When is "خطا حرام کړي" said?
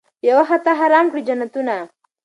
0.49-1.21